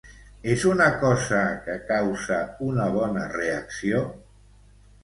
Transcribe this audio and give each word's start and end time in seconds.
És 0.53 0.63
una 0.69 0.87
cosa 1.03 1.43
que 1.67 1.75
causa 1.91 2.41
una 2.71 2.89
bona 2.99 3.31
reacció? 3.39 4.07